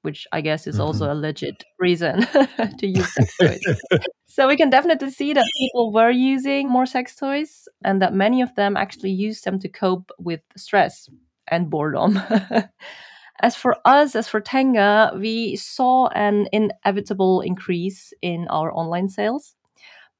[0.06, 0.84] which I guess is mm-hmm.
[0.84, 2.20] also a legit reason
[2.78, 3.60] to use sex toys.
[4.36, 8.42] so we can definitely see that people were using more sex toys and that many
[8.42, 11.08] of them actually used them to cope with stress
[11.48, 12.20] and boredom.
[13.40, 19.56] as for us, as for Tenga, we saw an inevitable increase in our online sales.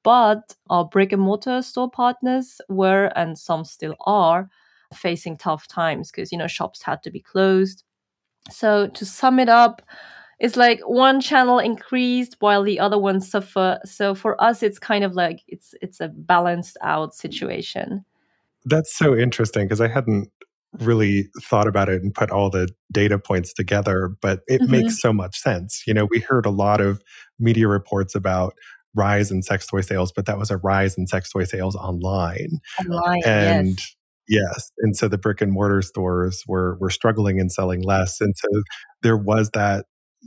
[0.03, 4.49] But our brick and mortar store partners were, and some still are,
[4.95, 7.85] facing tough times because, you know, shops had to be closed
[8.51, 9.83] so, to sum it up,
[10.39, 13.79] it's like one channel increased while the other one suffer.
[13.85, 18.05] So for us, it's kind of like it's it's a balanced out situation.
[18.65, 20.31] That's so interesting because I hadn't
[20.81, 24.73] really thought about it and put all the data points together, but it mm-hmm.
[24.73, 25.83] makes so much sense.
[25.87, 27.01] You know, we heard a lot of
[27.39, 28.55] media reports about
[28.95, 32.59] rise in sex toy sales, but that was a rise in sex toy sales online.
[32.81, 33.97] Online, and yes.
[34.29, 34.73] Yes.
[34.79, 38.21] And so the brick and mortar stores were were struggling and selling less.
[38.21, 38.49] And so
[39.03, 39.87] there was that,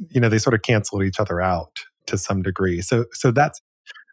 [0.09, 2.81] you know, they sort of canceled each other out to some degree.
[2.81, 3.61] So so that's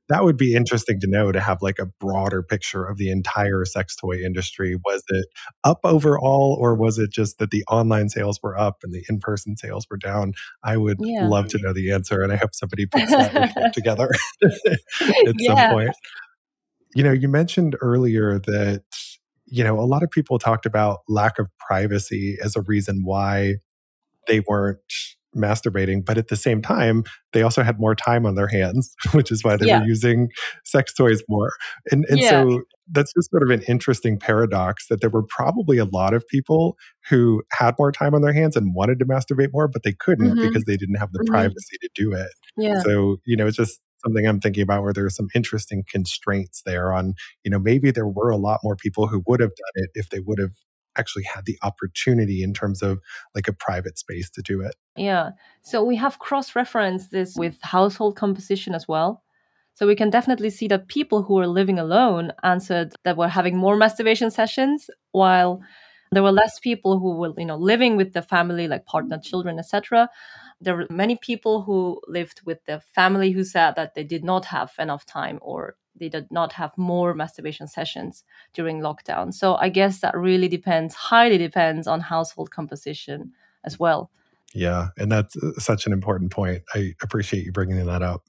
[0.09, 3.65] that would be interesting to know to have like a broader picture of the entire
[3.65, 4.77] sex toy industry.
[4.85, 5.27] Was it
[5.65, 9.19] up overall, or was it just that the online sales were up and the in
[9.19, 10.33] person sales were down?
[10.63, 11.27] I would yeah.
[11.27, 14.11] love to know the answer, and I hope somebody puts that together
[14.45, 15.55] at yeah.
[15.55, 15.97] some point.
[16.95, 18.85] You know, you mentioned earlier that
[19.49, 23.57] you know, a lot of people talked about lack of privacy as a reason why
[24.27, 24.81] they weren't
[25.37, 26.05] masturbating.
[26.05, 29.45] But at the same time, they also had more time on their hands, which is
[29.45, 29.81] why they yeah.
[29.81, 30.29] were using
[30.65, 31.51] sex toys more.
[31.91, 32.31] And, and yeah.
[32.31, 36.27] so that's just sort of an interesting paradox that there were probably a lot of
[36.29, 36.77] people
[37.09, 40.31] who had more time on their hands and wanted to masturbate more, but they couldn't
[40.31, 40.47] mm-hmm.
[40.47, 41.33] because they didn't have the mm-hmm.
[41.33, 42.31] privacy to do it.
[42.57, 42.81] Yeah.
[42.81, 46.63] So, you know, it's just something I'm thinking about where there are some interesting constraints
[46.65, 49.85] there on, you know, maybe there were a lot more people who would have done
[49.85, 50.53] it if they would have
[50.97, 52.99] actually had the opportunity in terms of
[53.35, 54.75] like a private space to do it.
[54.97, 55.31] Yeah.
[55.63, 59.23] So we have cross referenced this with household composition as well.
[59.75, 63.57] So we can definitely see that people who were living alone answered that were having
[63.57, 65.61] more masturbation sessions while
[66.13, 69.59] there were less people who were you know living with the family like partner children
[69.59, 70.09] etc
[70.61, 74.47] there were many people who lived with the family who said that they did not
[74.47, 79.33] have enough time or they did not have more masturbation sessions during lockdown.
[79.33, 83.33] So I guess that really depends, highly depends on household composition
[83.65, 84.11] as well.
[84.55, 86.63] Yeah, and that's uh, such an important point.
[86.75, 88.23] I appreciate you bringing that up.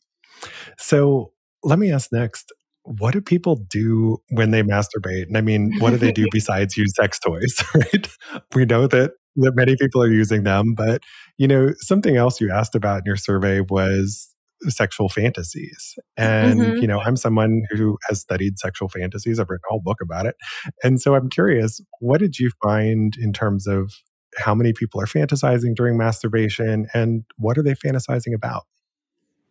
[0.77, 1.31] So
[1.63, 2.51] let me ask next
[2.87, 5.27] what do people do when they masturbate?
[5.27, 8.07] And I mean, what do they do besides use sex toys, right?
[8.55, 11.03] We know that that many people are using them, but
[11.37, 15.95] you know, something else you asked about in your survey was sexual fantasies.
[16.15, 16.77] And mm-hmm.
[16.77, 19.39] you know, I'm someone who has studied sexual fantasies.
[19.39, 20.35] I've written a whole book about it.
[20.83, 23.93] And so I'm curious, what did you find in terms of
[24.37, 28.63] how many people are fantasizing during masturbation and what are they fantasizing about?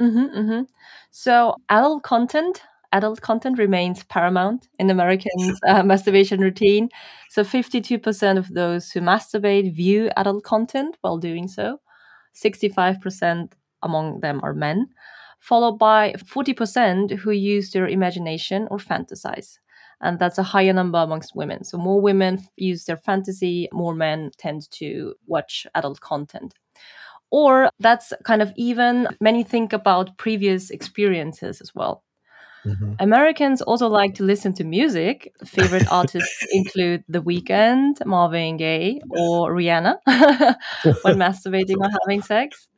[0.01, 0.63] Mm-hmm, mm-hmm.
[1.11, 6.89] So, adult content adult content remains paramount in Americans' uh, masturbation routine.
[7.31, 11.81] So 52% of those who masturbate view adult content while doing so.
[12.35, 14.89] 65% among them are men,
[15.41, 19.59] followed by 40% who use their imagination or fantasize.
[20.01, 21.65] And that's a higher number amongst women.
[21.65, 26.55] So more women use their fantasy, more men tend to watch adult content.
[27.31, 32.05] Or that's kind of even, many think about previous experiences as well.
[32.67, 32.95] Mm-hmm.
[32.99, 35.33] Americans also like to listen to music.
[35.45, 39.97] Favorite artists include The Weeknd, Marvin Gaye, or Rihanna
[41.03, 42.69] when masturbating or having sex.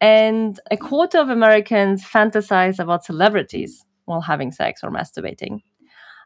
[0.00, 5.60] And a quarter of Americans fantasize about celebrities while having sex or masturbating.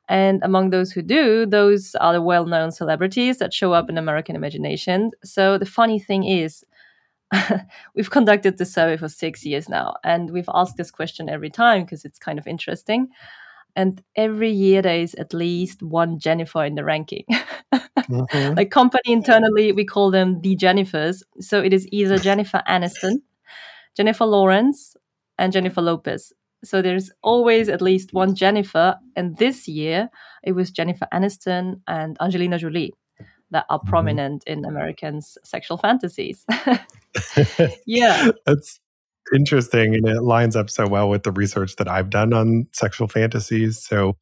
[0.08, 3.96] And among those who do, those are the well known celebrities that show up in
[3.96, 5.12] American imagination.
[5.22, 6.64] So the funny thing is,
[7.94, 11.84] we've conducted this survey for six years now, and we've asked this question every time
[11.84, 13.08] because it's kind of interesting.
[13.76, 17.24] And every year there is at least one Jennifer in the ranking.
[17.72, 18.54] mm-hmm.
[18.56, 21.22] Like company internally, we call them the Jennifers.
[21.38, 23.18] So it is either Jennifer Aniston,
[23.96, 24.96] Jennifer Lawrence,
[25.40, 26.32] and Jennifer Lopez.
[26.62, 28.96] So there's always at least one Jennifer.
[29.16, 30.10] And this year
[30.44, 32.92] it was Jennifer Aniston and Angelina Jolie
[33.50, 33.88] that are mm-hmm.
[33.88, 36.44] prominent in Americans' sexual fantasies.
[37.86, 38.30] yeah.
[38.46, 38.78] That's
[39.34, 39.94] interesting.
[39.94, 43.82] And it lines up so well with the research that I've done on sexual fantasies.
[43.82, 44.16] So,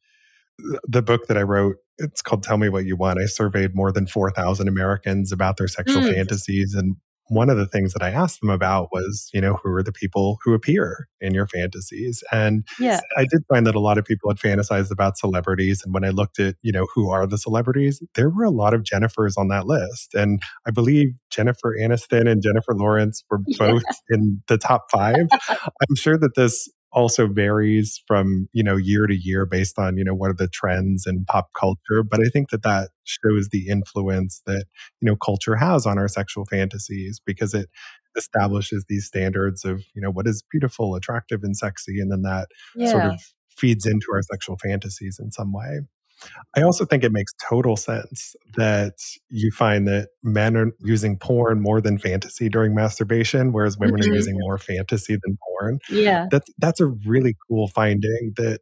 [0.83, 3.17] the book that I wrote, it's called Tell Me What You Want.
[3.17, 6.13] I surveyed more than 4,000 Americans about their sexual mm.
[6.13, 6.73] fantasies.
[6.73, 6.97] And
[7.29, 9.91] one of the things that I asked them about was, you know, who are the
[9.91, 12.23] people who appear in your fantasies?
[12.31, 12.99] And yeah.
[13.17, 15.81] I did find that a lot of people had fantasized about celebrities.
[15.83, 18.73] And when I looked at, you know, who are the celebrities, there were a lot
[18.73, 20.13] of Jennifers on that list.
[20.13, 24.15] And I believe Jennifer Aniston and Jennifer Lawrence were both yeah.
[24.15, 25.27] in the top five.
[25.49, 30.03] I'm sure that this also varies from you know year to year based on you
[30.03, 33.67] know what are the trends in pop culture but i think that that shows the
[33.67, 34.65] influence that
[35.01, 37.69] you know culture has on our sexual fantasies because it
[38.17, 42.47] establishes these standards of you know what is beautiful attractive and sexy and then that
[42.75, 42.89] yeah.
[42.89, 43.21] sort of
[43.55, 45.81] feeds into our sexual fantasies in some way
[46.55, 48.95] I also think it makes total sense that
[49.29, 54.11] you find that men are using porn more than fantasy during masturbation, whereas women mm-hmm.
[54.11, 55.79] are using more fantasy than porn.
[55.89, 56.27] Yeah.
[56.31, 58.61] That's that's a really cool finding that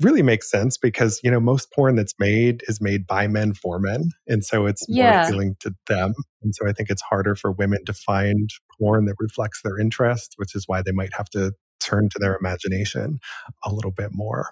[0.00, 3.78] really makes sense because you know most porn that's made is made by men for
[3.78, 5.26] men and so it's more yeah.
[5.26, 9.14] appealing to them and so i think it's harder for women to find porn that
[9.18, 13.18] reflects their interest which is why they might have to turn to their imagination
[13.64, 14.50] a little bit more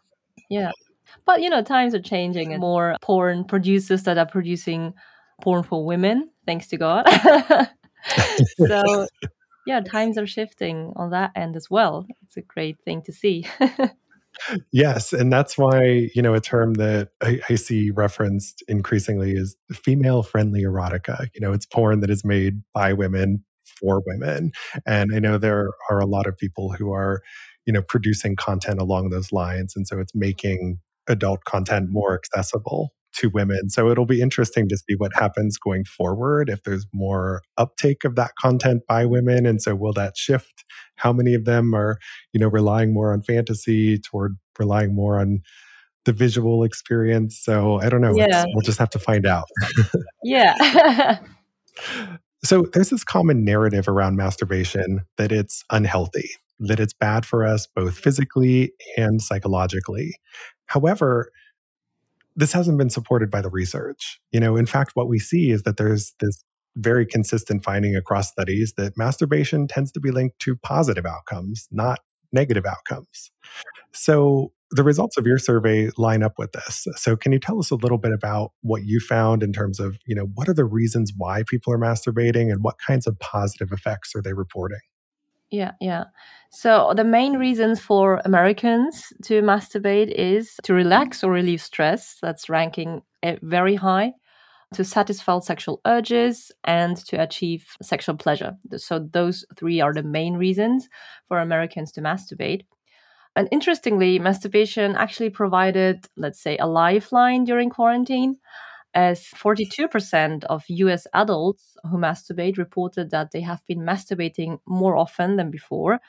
[0.49, 0.73] yeah
[1.25, 4.95] but you know times are changing and more porn producers that are producing
[5.43, 7.07] porn for women thanks to god.
[8.59, 9.07] So
[9.67, 12.07] yeah times are shifting on that end as well.
[12.23, 13.47] It's a great thing to see.
[14.73, 19.57] Yes, and that's why you know a term that I, I see referenced increasingly is
[19.73, 21.29] female-friendly erotica.
[21.35, 24.53] You know, it's porn that is made by women for women,
[24.87, 27.23] and I know there are a lot of people who are
[27.67, 30.21] you know producing content along those lines, and so it's mm-hmm.
[30.21, 33.71] making adult content more accessible to women.
[33.71, 38.17] So it'll be interesting to see what happens going forward if there's more uptake of
[38.17, 39.47] that content by women.
[39.47, 40.65] And so will that shift?
[40.97, 41.99] How many of them are,
[42.33, 45.41] you know, relying more on fantasy toward relying more on
[46.05, 47.39] the visual experience?
[47.43, 48.15] So I don't know.
[48.17, 48.45] Yeah.
[48.49, 49.45] We'll just have to find out.
[50.25, 51.19] yeah.
[52.45, 57.67] so there's this common narrative around masturbation that it's unhealthy, that it's bad for us
[57.75, 60.17] both physically and psychologically.
[60.73, 61.31] However,
[62.35, 64.19] this hasn't been supported by the research.
[64.31, 66.43] You know, in fact, what we see is that there's this
[66.77, 72.01] very consistent finding across studies that masturbation tends to be linked to positive outcomes, not
[72.33, 73.31] negative outcomes.
[73.93, 76.87] So the results of your survey line up with this.
[76.97, 79.99] So can you tell us a little bit about what you found in terms of,
[80.07, 83.71] you know, what are the reasons why people are masturbating and what kinds of positive
[83.71, 84.81] effects are they reporting?
[85.53, 86.05] Yeah, yeah.
[86.51, 92.19] So the main reasons for Americans to masturbate is to relax or relieve stress.
[92.23, 93.03] That's ranking
[93.43, 94.15] very high.
[94.75, 98.57] To satisfy sexual urges and to achieve sexual pleasure.
[98.77, 100.89] So those three are the main reasons
[101.29, 102.67] for Americans to masturbate.
[103.37, 108.37] And interestingly, masturbation actually provided, let's say, a lifeline during quarantine
[108.95, 115.37] as 42% of US adults who masturbate reported that they have been masturbating more often
[115.37, 116.01] than before.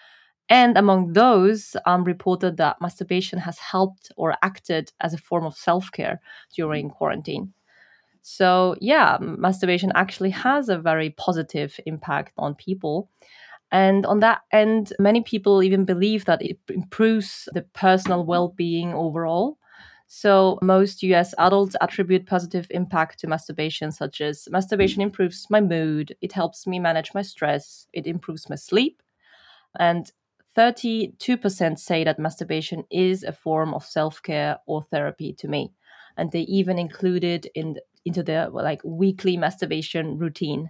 [0.49, 5.57] And among those, um, reported that masturbation has helped or acted as a form of
[5.57, 6.21] self care
[6.55, 7.53] during quarantine.
[8.21, 13.09] So, yeah, masturbation actually has a very positive impact on people.
[13.71, 18.93] And on that end, many people even believe that it improves the personal well being
[18.93, 19.57] overall.
[20.07, 26.15] So, most US adults attribute positive impact to masturbation, such as masturbation improves my mood,
[26.21, 29.01] it helps me manage my stress, it improves my sleep.
[29.79, 30.11] And
[30.55, 35.73] 32% say that masturbation is a form of self care or therapy to me.
[36.17, 40.69] And they even include it in, into their like weekly masturbation routine.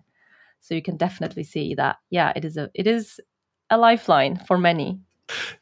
[0.62, 3.20] So you can definitely see that, yeah, it is a it is
[3.70, 5.00] a lifeline for many.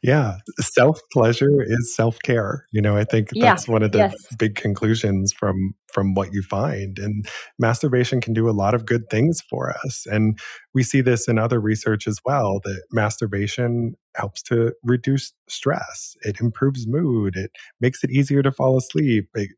[0.02, 2.66] Yeah, self pleasure is self care.
[2.72, 4.26] You know, I think that's yeah, one of the yes.
[4.36, 6.98] big conclusions from from what you find.
[6.98, 7.26] And
[7.58, 10.06] masturbation can do a lot of good things for us.
[10.10, 10.38] And
[10.74, 16.16] we see this in other research as well that masturbation helps to reduce stress.
[16.22, 17.36] It improves mood.
[17.36, 19.28] It makes it easier to fall asleep.
[19.34, 19.50] It,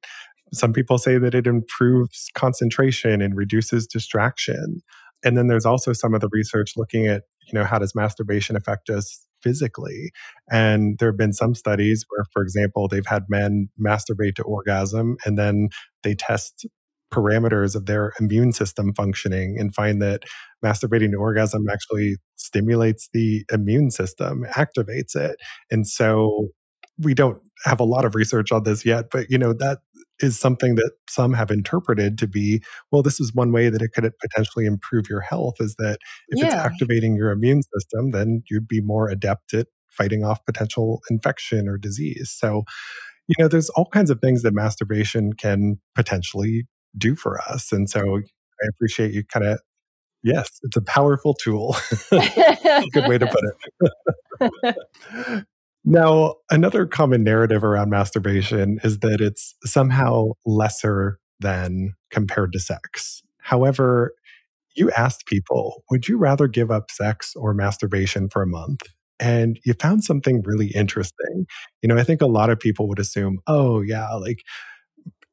[0.53, 4.83] some people say that it improves concentration and reduces distraction.
[5.25, 8.57] And then there's also some of the research looking at, you know, how does masturbation
[8.57, 10.11] affect us physically.
[10.51, 15.17] And there have been some studies where, for example, they've had men masturbate to orgasm
[15.27, 15.69] and then
[16.03, 16.67] they test
[17.13, 20.25] parameters of their immune system functioning and find that
[20.65, 25.37] masturbating to orgasm actually stimulates the immune system, activates it.
[25.71, 26.49] And so
[26.99, 29.79] we don't have a lot of research on this yet, but you know that
[30.21, 33.89] is something that some have interpreted to be well this is one way that it
[33.89, 36.47] could potentially improve your health is that if yeah.
[36.47, 41.69] it's activating your immune system then you'd be more adept at fighting off potential infection
[41.69, 42.31] or disease.
[42.31, 42.65] So
[43.27, 47.91] you know there's all kinds of things that masturbation can potentially do for us and
[47.91, 49.59] so i appreciate you kind of
[50.23, 51.75] yes it's a powerful tool.
[52.11, 53.41] Good way to put
[54.41, 54.77] it
[55.85, 63.23] Now, another common narrative around masturbation is that it's somehow lesser than compared to sex.
[63.41, 64.15] However,
[64.75, 68.81] you asked people, would you rather give up sex or masturbation for a month?
[69.21, 71.47] And you found something really interesting.
[71.83, 74.43] You know, I think a lot of people would assume, oh, yeah, like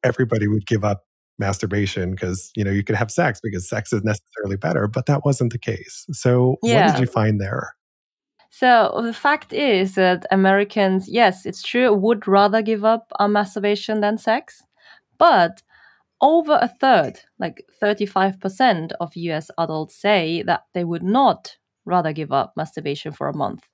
[0.04, 1.04] everybody would give up
[1.38, 5.24] masturbation because, you know, you could have sex because sex is necessarily better, but that
[5.24, 6.06] wasn't the case.
[6.12, 6.86] So, yeah.
[6.86, 7.74] what did you find there?
[8.54, 14.02] So the fact is that Americans, yes, it's true, would rather give up on masturbation
[14.02, 14.62] than sex,
[15.16, 15.62] but
[16.20, 22.30] over a third, like 35% of US adults say that they would not rather give
[22.30, 23.66] up masturbation for a month.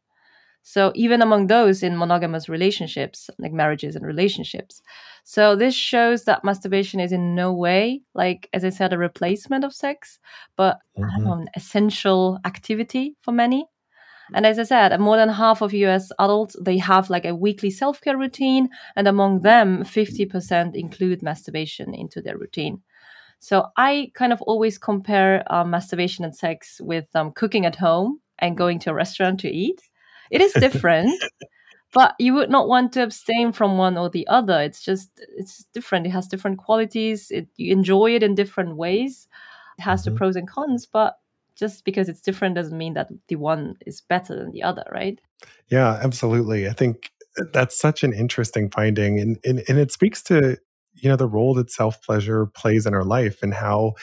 [0.62, 4.80] So even among those in monogamous relationships, like marriages and relationships.
[5.24, 9.64] So this shows that masturbation is in no way, like as I said, a replacement
[9.64, 10.20] of sex,
[10.54, 11.24] but mm-hmm.
[11.24, 13.66] know, an essential activity for many.
[14.34, 17.70] And as I said, more than half of US adults, they have like a weekly
[17.70, 18.68] self-care routine.
[18.96, 22.82] And among them, 50% include masturbation into their routine.
[23.40, 28.20] So I kind of always compare um, masturbation and sex with um, cooking at home
[28.38, 29.80] and going to a restaurant to eat.
[30.30, 31.22] It is different,
[31.92, 34.60] but you would not want to abstain from one or the other.
[34.60, 36.06] It's just it's different.
[36.06, 37.30] It has different qualities.
[37.30, 39.28] It, you enjoy it in different ways.
[39.78, 40.14] It has mm-hmm.
[40.14, 41.18] the pros and cons, but
[41.59, 45.20] just because it's different doesn't mean that the one is better than the other, right?
[45.68, 46.68] Yeah, absolutely.
[46.68, 47.11] I think
[47.52, 50.56] that's such an interesting finding and, and, and it speaks to
[50.94, 53.94] you know the role that self-pleasure plays in our life and how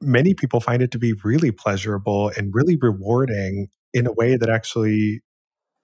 [0.00, 4.48] many people find it to be really pleasurable and really rewarding in a way that
[4.48, 5.20] actually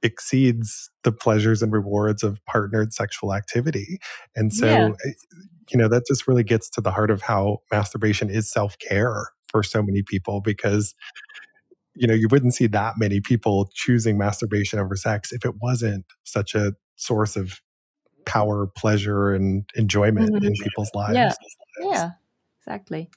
[0.02, 3.98] exceeds the pleasures and rewards of partnered sexual activity.
[4.34, 4.90] And so, yeah.
[5.04, 5.12] Eh,
[5.70, 9.32] you know, that just really gets to the heart of how masturbation is self care
[9.48, 10.94] for so many people because
[11.94, 16.04] you know you wouldn't see that many people choosing masturbation over sex if it wasn't
[16.24, 17.60] such a source of
[18.24, 20.44] power pleasure and enjoyment mm-hmm.
[20.44, 21.32] in people's lives yeah
[21.80, 22.10] yeah
[22.60, 23.08] exactly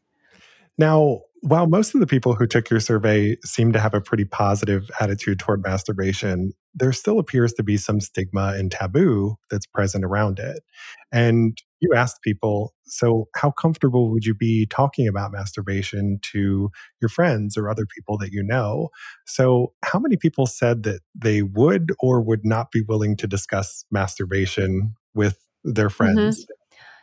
[0.77, 4.25] now while most of the people who took your survey seem to have a pretty
[4.25, 10.03] positive attitude toward masturbation, there still appears to be some stigma and taboo that's present
[10.03, 10.63] around it.
[11.11, 16.69] And you asked people, so how comfortable would you be talking about masturbation to
[17.01, 18.89] your friends or other people that you know?
[19.25, 23.85] So, how many people said that they would or would not be willing to discuss
[23.91, 25.95] masturbation with their mm-hmm.
[25.95, 26.43] friends?
[26.43, 26.53] Mm-hmm.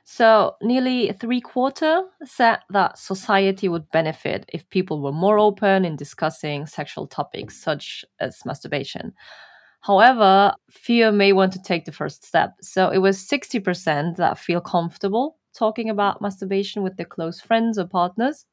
[0.08, 5.96] So nearly three quarter said that society would benefit if people were more open in
[5.96, 9.14] discussing sexual topics such as masturbation.
[9.86, 12.54] However, fear may want to take the first step.
[12.60, 17.86] So it was 60% that feel comfortable talking about masturbation with their close friends or
[17.86, 18.46] partners.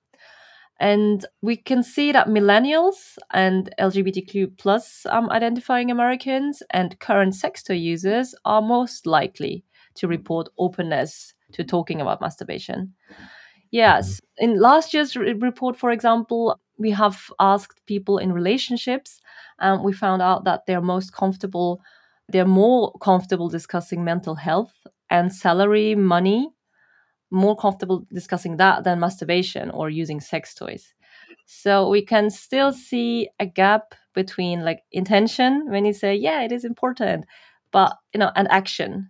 [0.80, 7.64] And we can see that millennials and LGBTQ plus um, identifying Americans and current sex
[7.64, 9.64] toy users are most likely
[9.96, 12.94] to report openness to talking about masturbation.
[13.72, 14.52] Yes, mm-hmm.
[14.52, 19.20] in last year's re- report, for example, we have asked people in relationships,
[19.60, 21.82] and we found out that they're most comfortable,
[22.30, 24.74] they're more comfortable discussing mental health
[25.10, 26.50] and salary, money,
[27.32, 30.94] more comfortable discussing that than masturbation or using sex toys.
[31.46, 36.52] So we can still see a gap between like intention when you say, yeah, it
[36.52, 37.26] is important,
[37.72, 39.10] but you know, and action.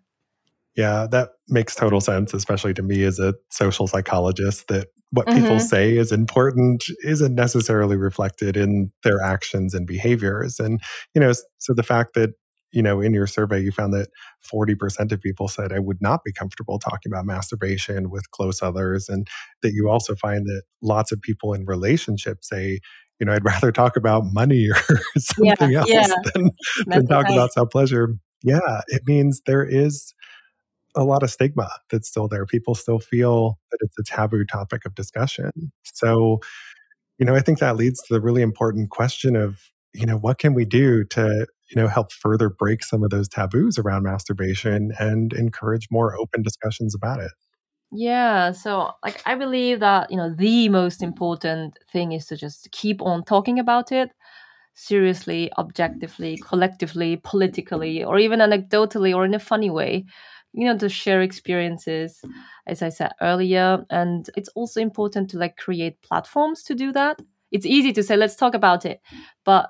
[0.75, 5.41] Yeah, that makes total sense, especially to me as a social psychologist, that what mm-hmm.
[5.41, 10.59] people say is important isn't necessarily reflected in their actions and behaviors.
[10.59, 10.81] And,
[11.13, 12.31] you know, so the fact that,
[12.71, 14.07] you know, in your survey, you found that
[14.51, 19.07] 40% of people said, I would not be comfortable talking about masturbation with close others.
[19.07, 19.27] And
[19.61, 22.79] that you also find that lots of people in relationships say,
[23.19, 26.07] you know, I'd rather talk about money or something yeah, else yeah.
[26.33, 26.49] than,
[26.87, 27.33] than talk nice.
[27.33, 28.15] about self pleasure.
[28.41, 30.15] Yeah, it means there is
[30.95, 32.45] a lot of stigma that's still there.
[32.45, 35.51] People still feel that it's a taboo topic of discussion.
[35.83, 36.39] So,
[37.17, 39.59] you know, I think that leads to the really important question of,
[39.93, 43.27] you know, what can we do to, you know, help further break some of those
[43.27, 47.31] taboos around masturbation and encourage more open discussions about it?
[47.91, 52.71] Yeah, so like I believe that, you know, the most important thing is to just
[52.71, 54.09] keep on talking about it
[54.73, 60.05] seriously, objectively, collectively, politically, or even anecdotally or in a funny way
[60.53, 62.21] you know to share experiences
[62.67, 67.19] as i said earlier and it's also important to like create platforms to do that.
[67.51, 69.01] It's easy to say let's talk about it
[69.43, 69.69] but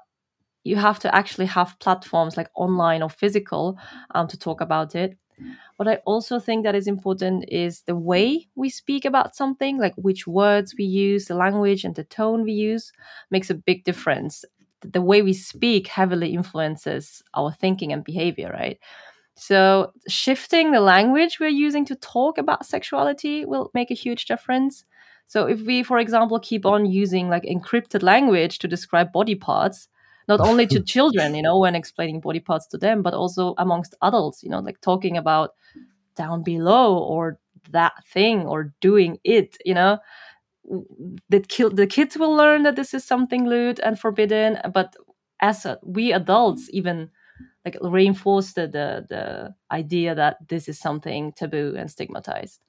[0.64, 3.78] you have to actually have platforms like online or physical
[4.16, 5.18] um, to talk about it.
[5.78, 9.96] What i also think that is important is the way we speak about something like
[9.96, 12.94] which words we use the language and the tone we use
[13.32, 14.46] makes a big difference.
[14.82, 18.80] The way we speak heavily influences our thinking and behavior right
[19.36, 24.86] so, shifting the language we're using to talk about sexuality will make a huge difference.
[25.28, 29.88] So, if we, for example, keep on using like encrypted language to describe body parts,
[30.28, 33.96] not only to children, you know, when explaining body parts to them, but also amongst
[34.04, 35.52] adults, you know, like talking about
[36.16, 37.40] down below or
[37.72, 39.98] that thing or doing it, you know,
[41.30, 44.96] the, the kids will learn that this is something lewd and forbidden, but
[45.42, 47.10] as a, we adults even
[47.66, 52.60] like reinforce the, the the idea that this is something taboo and stigmatized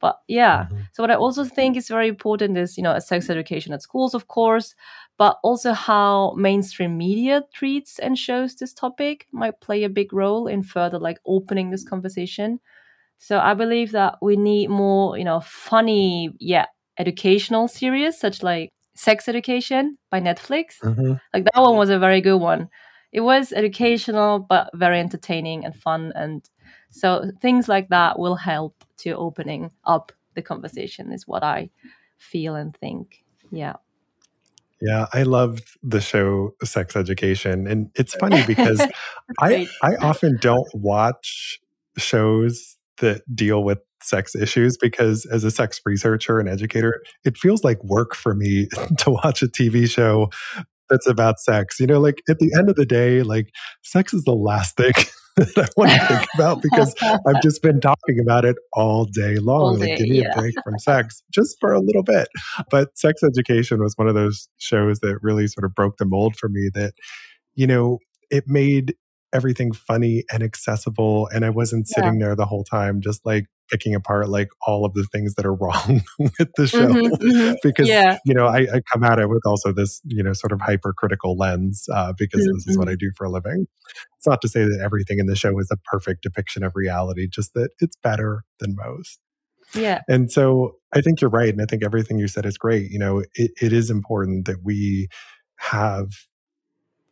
[0.00, 0.80] but yeah mm-hmm.
[0.92, 3.82] so what i also think is very important is you know a sex education at
[3.82, 4.74] schools of course
[5.16, 10.46] but also how mainstream media treats and shows this topic might play a big role
[10.46, 12.60] in further like opening this conversation
[13.18, 16.66] so i believe that we need more you know funny yeah
[16.98, 21.14] educational series such like sex education by netflix mm-hmm.
[21.32, 22.68] like that one was a very good one
[23.12, 26.48] it was educational but very entertaining and fun and
[26.90, 31.70] so things like that will help to opening up the conversation is what i
[32.18, 33.24] feel and think.
[33.50, 33.74] Yeah.
[34.80, 38.80] Yeah i loved the show sex education and it's funny because
[39.40, 41.60] i i often don't watch
[41.96, 47.64] shows that deal with sex issues because as a sex researcher and educator it feels
[47.64, 50.30] like work for me to watch a tv show
[50.88, 51.78] that's about sex.
[51.80, 53.50] You know, like at the end of the day, like
[53.82, 54.92] sex is the last thing
[55.36, 59.36] that I want to think about because I've just been talking about it all day
[59.36, 59.60] long.
[59.60, 60.32] All day, like, give me yeah.
[60.32, 62.28] a break from sex just for a little bit.
[62.70, 66.36] But sex education was one of those shows that really sort of broke the mold
[66.36, 66.94] for me that,
[67.54, 67.98] you know,
[68.30, 68.94] it made
[69.32, 71.28] everything funny and accessible.
[71.32, 72.26] And I wasn't sitting yeah.
[72.26, 75.54] there the whole time just like picking apart like all of the things that are
[75.54, 77.54] wrong with the show mm-hmm, mm-hmm.
[77.62, 78.18] because yeah.
[78.24, 81.36] you know I, I, come at it with also this you know sort of hypercritical
[81.36, 82.54] lens uh, because mm-hmm.
[82.54, 82.92] this is what mm-hmm.
[82.92, 83.66] I do for a living.
[84.16, 87.28] It's not to say that everything in the show is a perfect depiction of reality,
[87.28, 89.18] just that it's better than most.
[89.74, 90.00] Yeah.
[90.08, 92.90] And so I think you're right, and I think everything you said is great.
[92.90, 95.08] You know, it, it is important that we
[95.58, 96.08] have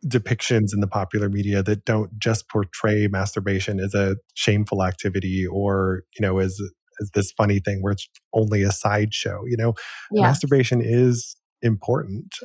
[0.05, 6.03] depictions in the popular media that don't just portray masturbation as a shameful activity or
[6.17, 6.59] you know as
[7.01, 9.73] as this funny thing where it's only a sideshow you know?
[10.11, 10.23] Yeah.
[10.23, 12.35] masturbation is important.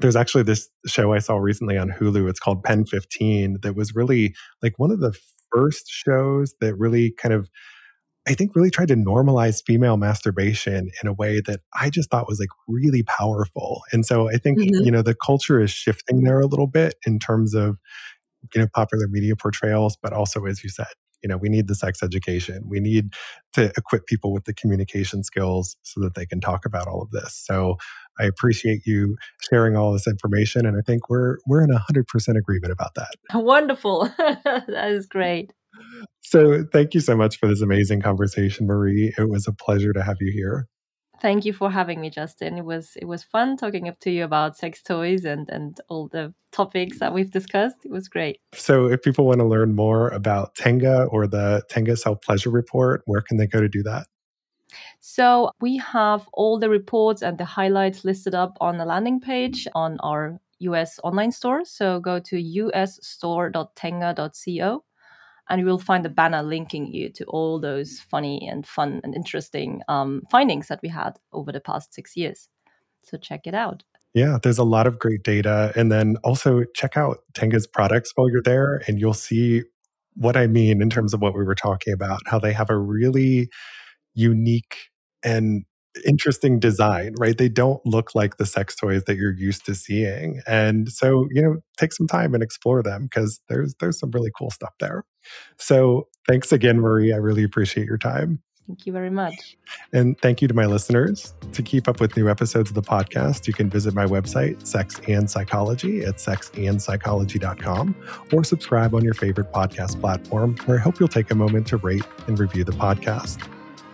[0.00, 2.28] There's actually this show i saw recently on hulu.
[2.28, 5.16] It's called pen 15 that was really like one of the
[5.52, 7.48] first shows that really kind of
[8.30, 12.28] I think really tried to normalize female masturbation in a way that I just thought
[12.28, 13.82] was like really powerful.
[13.90, 14.84] And so I think, mm-hmm.
[14.84, 17.76] you know, the culture is shifting there a little bit in terms of,
[18.54, 20.86] you know, popular media portrayals, but also, as you said,
[21.24, 22.62] you know, we need the sex education.
[22.68, 23.14] We need
[23.54, 27.10] to equip people with the communication skills so that they can talk about all of
[27.10, 27.34] this.
[27.34, 27.78] So
[28.20, 29.16] I appreciate you
[29.50, 30.66] sharing all this information.
[30.66, 33.14] And I think we're, we're in 100% agreement about that.
[33.34, 34.08] Wonderful.
[34.18, 35.52] that is great.
[36.22, 39.12] So, thank you so much for this amazing conversation, Marie.
[39.16, 40.68] It was a pleasure to have you here.
[41.20, 42.56] Thank you for having me, Justin.
[42.56, 46.08] It was it was fun talking up to you about sex toys and and all
[46.08, 47.76] the topics that we've discussed.
[47.84, 48.40] It was great.
[48.54, 53.02] So, if people want to learn more about Tenga or the Tenga Self Pleasure Report,
[53.04, 54.06] where can they go to do that?
[55.00, 59.68] So, we have all the reports and the highlights listed up on the landing page
[59.74, 61.66] on our US online store.
[61.66, 64.84] So, go to usstore.tenga.co
[65.50, 69.14] and you will find a banner linking you to all those funny and fun and
[69.14, 72.48] interesting um, findings that we had over the past six years.
[73.02, 73.82] So check it out.
[74.14, 75.72] Yeah, there's a lot of great data.
[75.76, 79.62] And then also check out Tenga's products while you're there, and you'll see
[80.14, 82.78] what I mean in terms of what we were talking about, how they have a
[82.78, 83.48] really
[84.14, 84.76] unique
[85.22, 85.64] and
[86.04, 87.36] interesting design, right?
[87.36, 90.40] They don't look like the sex toys that you're used to seeing.
[90.46, 94.30] And so, you know, take some time and explore them because there's there's some really
[94.36, 95.04] cool stuff there.
[95.58, 97.12] So, thanks again, Marie.
[97.12, 98.42] I really appreciate your time.
[98.70, 99.56] Thank you very much.
[99.92, 101.34] And thank you to my listeners.
[101.52, 105.00] To keep up with new episodes of the podcast, you can visit my website, Sex
[105.08, 107.96] and Psychology, at sexandpsychology.com,
[108.32, 111.78] or subscribe on your favorite podcast platform, where I hope you'll take a moment to
[111.78, 113.44] rate and review the podcast.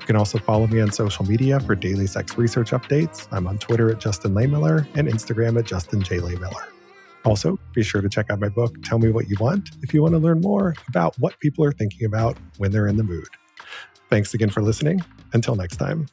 [0.07, 3.27] You can also follow me on social media for daily sex research updates.
[3.33, 6.19] I'm on Twitter at Justin Lehmiller and Instagram at Justin J.
[6.19, 6.69] Lehmiller.
[7.25, 10.03] Also, be sure to check out my book, Tell Me What You Want, if you
[10.03, 13.27] want to learn more about what people are thinking about when they're in the mood.
[14.09, 15.03] Thanks again for listening.
[15.33, 16.07] Until next time.